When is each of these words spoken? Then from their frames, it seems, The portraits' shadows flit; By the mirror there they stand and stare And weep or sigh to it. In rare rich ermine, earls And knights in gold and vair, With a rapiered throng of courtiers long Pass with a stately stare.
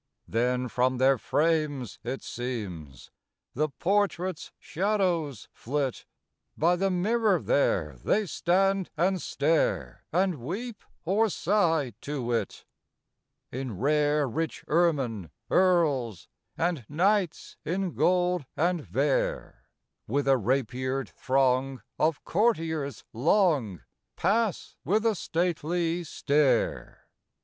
Then 0.27 0.67
from 0.67 0.97
their 0.97 1.19
frames, 1.19 1.99
it 2.03 2.23
seems, 2.23 3.11
The 3.53 3.69
portraits' 3.69 4.51
shadows 4.57 5.47
flit; 5.53 6.05
By 6.57 6.75
the 6.75 6.89
mirror 6.89 7.39
there 7.39 7.97
they 8.03 8.25
stand 8.25 8.89
and 8.97 9.21
stare 9.21 10.03
And 10.11 10.39
weep 10.39 10.81
or 11.05 11.29
sigh 11.29 11.93
to 12.01 12.31
it. 12.31 12.65
In 13.51 13.77
rare 13.77 14.27
rich 14.27 14.65
ermine, 14.67 15.29
earls 15.51 16.27
And 16.57 16.83
knights 16.89 17.57
in 17.63 17.93
gold 17.93 18.47
and 18.57 18.81
vair, 18.83 19.67
With 20.07 20.27
a 20.27 20.35
rapiered 20.35 21.09
throng 21.09 21.83
of 21.99 22.25
courtiers 22.25 23.03
long 23.13 23.83
Pass 24.15 24.77
with 24.83 25.05
a 25.05 25.13
stately 25.13 26.03
stare. 26.03 27.05